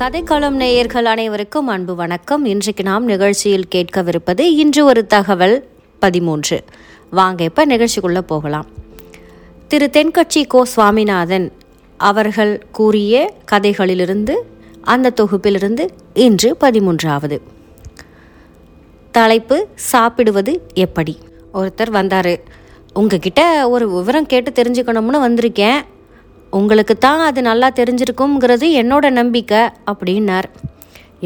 கதைக்களம் 0.00 0.56
நேயர்கள் 0.56 1.04
அனைவருக்கும் 1.04 1.66
அன்பு 1.66 1.94
வணக்கம் 1.94 2.44
இன்றைக்கு 2.44 2.82
நாம் 2.82 3.04
நிகழ்ச்சியில் 3.04 3.66
கேட்கவிருப்பது 3.74 4.44
இன்று 4.54 4.82
ஒரு 4.84 5.02
தகவல் 5.06 5.54
பதிமூன்று 6.02 6.58
வாங்க 7.12 7.40
இப்போ 7.44 7.62
நிகழ்ச்சிக்குள்ளே 7.66 8.22
போகலாம் 8.26 8.68
திரு 9.68 9.88
தென்கட்சி 9.90 10.42
கோ 10.46 10.60
சுவாமிநாதன் 10.64 11.46
அவர்கள் 12.00 12.52
கூறிய 12.70 13.16
கதைகளிலிருந்து 13.52 14.36
அந்த 14.86 15.14
தொகுப்பிலிருந்து 15.20 15.86
இன்று 16.18 16.50
பதிமூன்றாவது 16.60 17.38
தலைப்பு 19.14 19.58
சாப்பிடுவது 19.90 20.54
எப்படி 20.78 21.16
ஒருத்தர் 21.52 21.90
வந்தார் 21.90 22.34
உங்ககிட்ட 22.94 23.42
ஒரு 23.68 23.86
விவரம் 23.90 24.26
கேட்டு 24.26 24.52
தெரிஞ்சுக்கணும்னு 24.52 25.20
வந்திருக்கேன் 25.20 25.80
உங்களுக்கு 26.52 26.94
தான் 26.98 27.20
அது 27.20 27.40
நல்லா 27.42 27.68
தெரிஞ்சிருக்குங்கிறது 27.76 28.66
என்னோட 28.80 29.06
நம்பிக்கை 29.10 29.60
அப்படின்னார் 29.86 30.48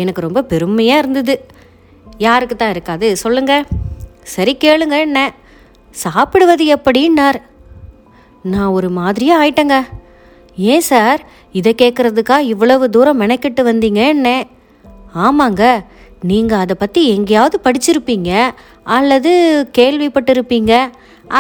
எனக்கு 0.00 0.21
ரொம்ப 0.21 0.41
பெருமையாக 0.43 1.03
இருந்தது 1.03 1.35
யாருக்கு 2.19 2.57
தான் 2.57 2.71
இருக்காது 2.71 3.17
சொல்லுங்க 3.17 3.55
சரி 4.25 4.53
கேளுங்க 4.65 4.97
என்ன 4.99 5.21
சாப்பிடுவது 5.95 6.65
எப்படின்னார் 6.67 7.39
நான் 8.45 8.69
ஒரு 8.69 8.89
மாதிரியாக 8.91 9.41
ஆயிட்டங்க 9.43 9.77
ஏன் 10.67 10.81
சார் 10.81 11.21
இதை 11.53 11.73
கேட்குறதுக்கா 11.79 12.37
இவ்வளவு 12.45 12.85
தூரம் 12.91 13.21
மெனக்கெட்டு 13.21 13.63
வந்தீங்க 13.63 14.01
என்ன 14.07 14.29
ஆமாங்க 15.23 15.65
நீங்கள் 16.23 16.59
அதை 16.59 16.75
பற்றி 16.75 17.01
எங்கேயாவது 17.09 17.57
படிச்சிருப்பீங்க 17.65 18.31
அல்லது 18.89 19.33
கேள்விப்பட்டிருப்பீங்க 19.79 20.73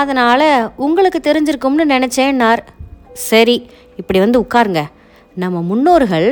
அதனால் 0.00 0.46
உங்களுக்கு 0.76 1.20
தெரிஞ்சிருக்கும்னு 1.20 1.86
நினச்சேன்னார் 1.86 2.62
சரி 3.22 3.56
இப்படி 3.98 4.18
வந்து 4.18 4.38
உட்காருங்க 4.40 4.82
நம்ம 5.36 5.60
முன்னோர்கள் 5.62 6.28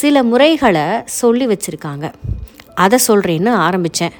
சில 0.00 0.22
முறைகளை 0.22 0.86
சொல்லி 1.18 1.46
வச்சுருக்காங்க 1.46 2.06
அதை 2.76 2.98
சொல்கிறேன்னு 3.06 3.52
ஆரம்பித்தேன் 3.58 4.16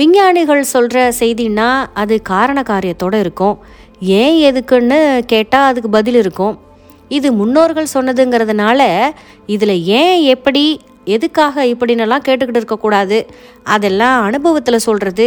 விஞ்ஞானிகள் 0.00 0.62
சொல்கிற 0.64 0.98
செய்தின்னா 1.20 1.68
அது 1.94 2.14
காரண 2.28 2.58
காரியத்தோடு 2.62 3.18
இருக்கும் 3.18 3.56
ஏன் 4.18 4.36
எதுக்குன்னு 4.44 4.98
கேட்டால் 5.26 5.68
அதுக்கு 5.68 5.90
பதில் 5.90 6.18
இருக்கும் 6.18 6.54
இது 7.10 7.28
முன்னோர்கள் 7.32 7.92
சொன்னதுங்கிறதுனால 7.94 8.80
இதில் 9.46 9.76
ஏன் 9.94 10.18
எப்படி 10.26 10.64
எதுக்காக 11.06 11.64
இப்படின்னெல்லாம் 11.66 12.24
கேட்டுக்கிட்டு 12.24 12.60
இருக்கக்கூடாது 12.60 13.18
அதெல்லாம் 13.66 14.18
அனுபவத்தில் 14.24 14.84
சொல்கிறது 14.84 15.26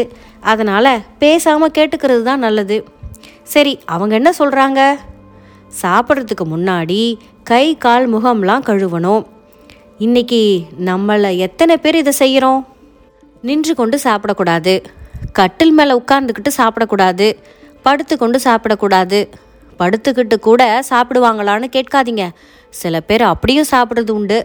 அதனால் 0.44 0.92
பேசாமல் 1.20 1.76
கேட்டுக்கிறது 1.76 2.24
தான் 2.24 2.40
நல்லது 2.40 2.78
சரி 3.48 3.74
அவங்க 3.86 4.14
என்ன 4.16 4.32
சொல்கிறாங்க 4.40 4.82
சாப்பிட்றதுக்கு 5.74 6.46
முன்னாடி 6.46 7.18
கை 7.44 7.78
கால் 7.78 8.06
முகம்லாம் 8.08 8.64
கழுவணும் 8.64 9.24
இன்னைக்கு 9.98 10.42
நம்மளை 10.86 11.38
எத்தனை 11.38 11.78
பேர் 11.78 11.96
இதை 11.96 12.14
செய்கிறோம் 12.14 12.62
நின்று 13.42 13.74
கொண்டு 13.76 13.98
சாப்பிடக்கூடாது 14.04 14.82
கட்டில் 15.32 15.72
மேலே 15.72 15.94
உட்கார்ந்துக்கிட்டு 15.94 16.52
சாப்பிடக்கூடாது 16.58 17.28
படுத்து 17.82 18.18
கொண்டு 18.18 18.40
சாப்பிடக்கூடாது 18.46 19.28
படுத்துக்கிட்டு 19.80 20.38
கூட 20.40 20.82
சாப்பிடுவாங்களான்னு 20.90 21.68
கேட்காதீங்க 21.68 22.26
சில 22.70 23.00
பேர் 23.00 23.24
அப்படியும் 23.24 23.72
சாப்பிட்றது 23.72 24.12
உண்டு 24.12 24.46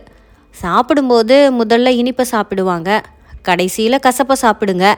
சாப்பிடும்போது 0.54 1.52
முதல்ல 1.52 1.90
இனிப்பை 1.96 2.24
சாப்பிடுவாங்க 2.30 2.90
கடைசியில் 3.42 4.04
கசப்பை 4.06 4.36
சாப்பிடுங்க 4.42 4.94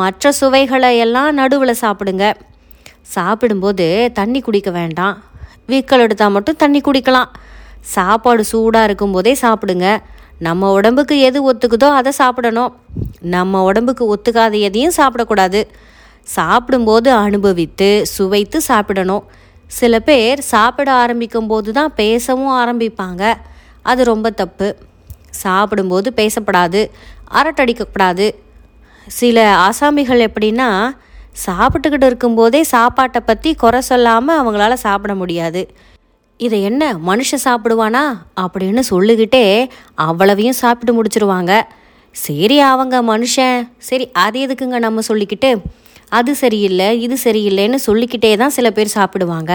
மற்ற 0.00 0.32
சுவைகளை 0.32 0.98
எல்லாம் 0.98 1.34
நடுவில் 1.34 1.80
சாப்பிடுங்க 1.80 2.34
சாப்பிடும்போது 3.02 4.12
தண்ணி 4.12 4.40
குடிக்க 4.40 4.70
வேண்டாம் 4.70 5.16
வீக்கல் 5.68 6.02
எடுத்தால் 6.02 6.32
மட்டும் 6.32 6.58
தண்ணி 6.58 6.80
குடிக்கலாம் 6.80 7.32
சாப்பாடு 7.88 8.42
சூடாக 8.44 8.88
இருக்கும்போதே 8.88 9.32
சாப்பிடுங்க 9.40 9.88
நம்ம 10.38 10.70
உடம்புக்கு 10.72 11.14
எது 11.20 11.38
ஒத்துக்குதோ 11.42 11.88
அதை 11.90 12.10
சாப்பிடணும் 12.18 12.72
நம்ம 13.26 13.62
உடம்புக்கு 13.62 14.04
ஒத்துக்காத 14.06 14.56
எதையும் 14.60 14.96
சாப்பிடக்கூடாது 14.96 15.60
சாப்பிடும்போது 16.26 17.08
அனுபவித்து 17.16 17.90
சுவைத்து 18.06 18.58
சாப்பிடணும் 18.60 19.26
சில 19.70 19.94
பேர் 20.00 20.40
சாப்பிட 20.46 20.88
ஆரம்பிக்கும் 20.94 21.46
போது 21.46 21.72
தான் 21.72 21.94
பேசவும் 21.94 22.54
ஆரம்பிப்பாங்க 22.58 23.22
அது 23.84 24.02
ரொம்ப 24.04 24.30
தப்பு 24.34 24.68
சாப்பிடும்போது 25.40 26.10
பேசப்படாது 26.16 26.82
அரட்டடிக்கப்படாது 27.32 28.26
சில 29.06 29.38
ஆசாமிகள் 29.60 30.26
எப்படின்னா 30.28 30.70
சாப்பிட்டுக்கிட்டு 31.38 32.06
இருக்கும்போதே 32.06 32.60
சாப்பாட்டை 32.66 33.20
பற்றி 33.22 33.50
குறை 33.54 33.80
சொல்லாமல் 33.82 34.38
அவங்களால 34.38 34.76
சாப்பிட 34.82 35.12
முடியாது 35.14 35.62
இதை 36.40 36.58
என்ன 36.62 36.82
மனுஷன் 37.06 37.44
சாப்பிடுவானா 37.44 38.02
அப்படின்னு 38.36 38.82
சொல்லிக்கிட்டே 38.90 39.44
அவ்வளவையும் 40.04 40.58
சாப்பிட்டு 40.58 40.92
முடிச்சிருவாங்க 40.92 41.52
சரி 42.14 42.56
அவங்க 42.68 42.96
மனுஷன் 43.02 43.58
சரி 43.78 44.06
அது 44.16 44.38
எதுக்குங்க 44.40 44.78
நம்ம 44.78 45.02
சொல்லிக்கிட்டு 45.08 45.50
அது 46.10 46.32
சரியில்லை 46.34 46.88
இது 47.00 47.16
சரியில்லைன்னு 47.18 47.78
சொல்லிக்கிட்டே 47.78 48.30
தான் 48.36 48.54
சில 48.54 48.68
பேர் 48.70 48.96
சாப்பிடுவாங்க 48.96 49.52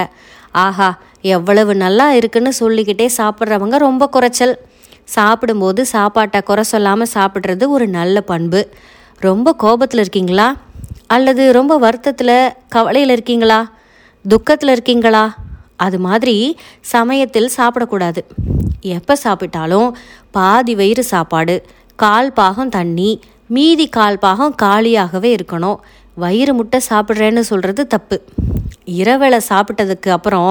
ஆஹா 0.55 0.89
எவ்வளவு 1.27 1.73
நல்லா 1.75 2.07
இருக்குன்னு 2.13 2.51
சொல்லிக்கிட்டே 2.53 3.07
சாப்பிட்றவங்க 3.17 3.77
ரொம்ப 3.77 4.03
குறைச்சல் 4.07 4.55
சாப்பிடும்போது 5.09 5.81
சாப்பாட்டை 5.85 6.39
குறை 6.41 6.63
சொல்லாமல் 6.63 7.13
சாப்பிட்றது 7.13 7.65
ஒரு 7.69 7.85
நல்ல 7.89 8.17
பண்பு 8.21 8.61
ரொம்ப 9.23 9.49
கோபத்தில் 9.55 10.01
இருக்கீங்களா 10.01 10.47
அல்லது 11.07 11.43
ரொம்ப 11.51 11.73
வருத்தத்தில் 11.77 12.37
கவலையில் 12.67 13.13
இருக்கீங்களா 13.13 13.59
துக்கத்தில் 14.25 14.73
இருக்கீங்களா 14.73 15.23
அது 15.77 15.97
மாதிரி 15.99 16.35
சமயத்தில் 16.91 17.53
சாப்பிடக்கூடாது 17.57 18.21
எப்போ 18.89 19.13
சாப்பிட்டாலும் 19.23 19.89
பாதி 20.31 20.73
வயிறு 20.75 21.03
சாப்பாடு 21.03 21.55
கால் 21.99 22.31
பாகம் 22.31 22.69
தண்ணி 22.69 23.11
மீதி 23.49 23.85
கால் 23.89 24.17
பாகம் 24.17 24.55
காலியாகவே 24.61 25.29
இருக்கணும் 25.33 25.79
வயிறு 26.17 26.53
முட்டை 26.53 26.79
சாப்பிட்றேன்னு 26.89 27.43
சொல்கிறது 27.43 27.83
தப்பு 27.87 28.17
இரவேளை 28.93 29.39
சாப்பிட்டதுக்கு 29.49 30.09
அப்புறம் 30.09 30.50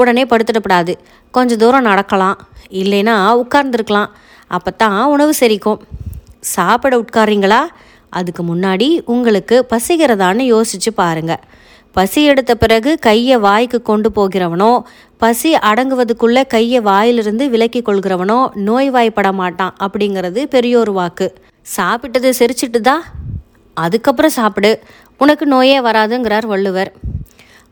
உடனே 0.00 0.24
படுத்துடப்படாது 0.24 0.92
கொஞ்சம் 1.34 1.60
தூரம் 1.60 1.88
நடக்கலாம் 1.90 2.38
இல்லைன்னா 2.72 3.16
உட்கார்ந்துருக்கலாம் 3.42 4.10
அப்போ 4.50 4.70
தான் 4.76 5.00
உணவு 5.06 5.32
செரிக்கும் 5.40 5.80
சாப்பிட 6.48 6.94
உட்காரீங்களா 6.98 7.60
அதுக்கு 8.12 8.42
முன்னாடி 8.42 8.88
உங்களுக்கு 9.06 9.56
பசிக்கிறதான்னு 9.70 10.44
யோசிச்சு 10.46 10.90
பாருங்க 10.94 11.34
பசி 11.96 12.20
எடுத்த 12.24 12.52
பிறகு 12.54 12.90
கையை 12.98 13.36
வாய்க்கு 13.36 13.78
கொண்டு 13.82 14.08
போகிறவனோ 14.10 14.72
பசி 15.22 15.50
அடங்குவதுக்குள்ளே 15.62 16.42
கையை 16.46 16.80
வாயிலிருந்து 16.80 17.44
விலக்கி 17.48 17.80
கொள்கிறவனோ 17.82 18.38
நோய்வாய்ப்பட 18.60 19.30
மாட்டான் 19.32 19.74
அப்படிங்கிறது 19.82 20.42
பெரியோர் 20.46 20.92
வாக்கு 20.92 21.26
சாப்பிட்டது 21.66 22.30
சிரிச்சிட்டு 22.30 22.80
தான் 22.80 23.02
அதுக்கப்புறம் 23.76 24.36
சாப்பிடு 24.36 24.70
உனக்கு 25.20 25.44
நோயே 25.46 25.78
வராதுங்கிறார் 25.80 26.46
வள்ளுவர் 26.46 26.90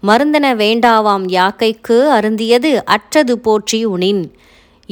மருந்தன 0.02 0.46
வேண்டாவாம் 0.56 1.24
யாக்கைக்கு 1.30 1.96
அருந்தியது 2.12 2.70
அற்றது 2.88 3.34
போற்றி 3.38 3.80
உனின் 3.86 4.22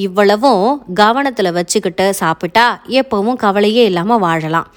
இவ்வளவும் 0.00 0.65
கவனத்தில் 0.95 1.57
வச்சுக்கிட்டு 1.57 2.07
சாப்பிட்டா 2.19 2.67
எப்பவும் 2.99 3.39
கவலையே 3.39 3.85
இல்லாமல் 3.85 4.23
வாழலாம் 4.23 4.69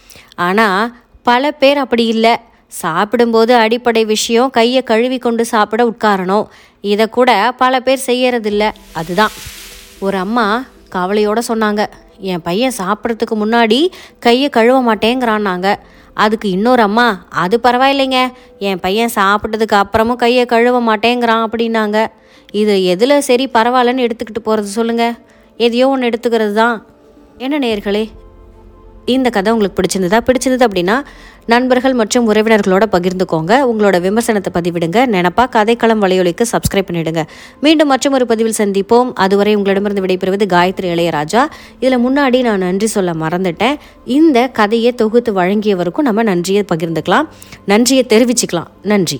ஆனால் 0.39 0.91
பல 1.25 1.51
பேர் 1.51 1.79
அப்படி 1.79 2.05
இல்லை 2.07 2.33
சாப்பிடும்போது 2.71 3.53
அடிப்படை 3.55 4.03
விஷயம் 4.05 4.51
கையை 4.51 4.81
கழுவி 4.83 5.17
கொண்டு 5.17 5.43
சாப்பிட 5.45 5.81
உட்காரணும் 5.85 6.45
இதை 6.83 7.05
கூட 7.09 7.31
பல 7.57 7.79
பேர் 7.79 8.07
செய்யறதில்ல 8.07 8.63
அதுதான் 8.93 9.33
ஒரு 9.99 10.17
அம்மா 10.17 10.45
கவலையோடு 10.89 11.41
சொன்னாங்க 11.49 11.81
என் 12.23 12.41
பையன் 12.41 12.77
சாப்பிட்றதுக்கு 12.79 13.35
முன்னாடி 13.35 13.79
கையை 14.19 14.47
கழுவ 14.49 14.77
மாட்டேங்கிறான்னாங்க 14.83 15.67
அதுக்கு 16.17 16.47
இன்னொரு 16.49 16.81
அம்மா 16.81 17.05
அது 17.33 17.55
பரவாயில்லைங்க 17.63 18.19
என் 18.59 18.81
பையன் 18.81 19.13
சாப்பிட்டதுக்கு 19.15 19.75
அப்புறமும் 19.75 20.15
கையை 20.15 20.43
கழுவ 20.45 20.79
மாட்டேங்கிறான் 20.87 21.45
அப்படின்னாங்க 21.45 21.99
இது 22.53 22.73
எதில் 22.85 23.17
சரி 23.21 23.45
பரவாயில்லன்னு 23.53 24.05
எடுத்துக்கிட்டு 24.05 24.41
போகிறது 24.41 24.71
சொல்லுங்கள் 24.71 25.15
எதையோ 25.59 25.85
ஒன்று 25.87 26.09
எடுத்துக்கிறது 26.09 26.53
தான் 26.53 26.77
என்ன 27.37 27.59
நேர்களே 27.59 28.03
இந்த 29.07 29.27
கதை 29.29 29.51
உங்களுக்கு 29.51 29.77
பிடிச்சிருந்ததா 29.77 30.19
பிடிச்சிருந்தது 30.19 30.65
அப்படின்னா 30.67 30.95
நண்பர்கள் 31.45 31.93
மற்றும் 31.93 32.27
உறவினர்களோட 32.27 32.85
பகிர்ந்துக்கோங்க 32.91 33.53
உங்களோட 33.61 33.97
விமர்சனத்தை 34.01 34.51
பதிவிடுங்க 34.53 34.99
நினப்பா 35.05 35.43
கதைக்களம் 35.49 36.03
வலையொலிக்கு 36.03 36.45
சப்ஸ்கிரைப் 36.51 36.87
பண்ணிடுங்க 36.89 37.23
மீண்டும் 37.61 37.91
மற்றும் 37.91 38.13
ஒரு 38.13 38.25
பதிவில் 38.25 38.59
சந்திப்போம் 38.59 39.09
அதுவரை 39.17 39.55
உங்களிடமிருந்து 39.55 40.03
விடைபெறுவது 40.05 40.47
காயத்ரி 40.47 40.89
இளையராஜா 40.91 41.43
இதில் 41.79 42.03
முன்னாடி 42.05 42.41
நான் 42.41 42.63
நன்றி 42.63 42.89
சொல்ல 42.89 43.13
மறந்துட்டேன் 43.15 43.79
இந்த 44.11 44.47
கதையை 44.51 44.93
தொகுத்து 44.95 45.33
வழங்கியவருக்கும் 45.33 46.09
நம்ம 46.09 46.23
நன்றியை 46.23 46.63
பகிர்ந்துக்கலாம் 46.71 47.29
நன்றியை 47.65 48.05
தெரிவிச்சுக்கலாம் 48.05 48.71
நன்றி 48.83 49.19